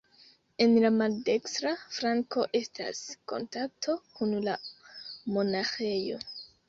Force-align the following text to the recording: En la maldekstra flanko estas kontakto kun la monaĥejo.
En 0.65 0.71
la 0.83 0.89
maldekstra 0.93 1.73
flanko 1.97 2.45
estas 2.61 3.03
kontakto 3.33 3.99
kun 4.17 4.35
la 4.49 4.57
monaĥejo. 5.37 6.19